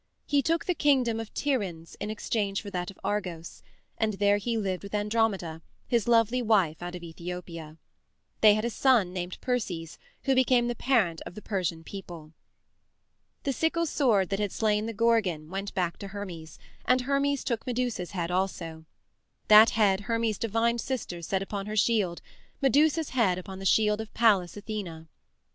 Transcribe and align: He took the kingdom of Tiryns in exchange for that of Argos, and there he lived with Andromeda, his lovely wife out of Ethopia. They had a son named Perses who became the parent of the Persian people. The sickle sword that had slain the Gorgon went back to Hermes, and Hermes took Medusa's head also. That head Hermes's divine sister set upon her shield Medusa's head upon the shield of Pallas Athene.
He 0.25 0.41
took 0.41 0.65
the 0.65 0.73
kingdom 0.73 1.19
of 1.19 1.31
Tiryns 1.35 1.93
in 1.99 2.09
exchange 2.09 2.63
for 2.63 2.71
that 2.71 2.89
of 2.89 2.97
Argos, 3.03 3.61
and 3.99 4.13
there 4.13 4.37
he 4.37 4.57
lived 4.57 4.81
with 4.81 4.95
Andromeda, 4.95 5.61
his 5.87 6.07
lovely 6.07 6.41
wife 6.41 6.81
out 6.81 6.95
of 6.95 7.03
Ethopia. 7.03 7.77
They 8.39 8.55
had 8.55 8.65
a 8.65 8.71
son 8.71 9.13
named 9.13 9.39
Perses 9.41 9.99
who 10.23 10.33
became 10.33 10.67
the 10.67 10.73
parent 10.75 11.21
of 11.27 11.35
the 11.35 11.41
Persian 11.43 11.83
people. 11.83 12.33
The 13.43 13.53
sickle 13.53 13.85
sword 13.85 14.29
that 14.29 14.39
had 14.39 14.51
slain 14.51 14.87
the 14.87 14.93
Gorgon 14.93 15.51
went 15.51 15.71
back 15.75 15.97
to 15.97 16.07
Hermes, 16.07 16.57
and 16.83 17.01
Hermes 17.01 17.43
took 17.43 17.67
Medusa's 17.67 18.09
head 18.13 18.31
also. 18.31 18.85
That 19.49 19.69
head 19.77 19.99
Hermes's 20.09 20.39
divine 20.39 20.79
sister 20.79 21.21
set 21.21 21.43
upon 21.43 21.67
her 21.67 21.77
shield 21.77 22.23
Medusa's 22.59 23.09
head 23.09 23.37
upon 23.37 23.59
the 23.59 23.65
shield 23.67 24.01
of 24.01 24.11
Pallas 24.15 24.57
Athene. 24.57 25.09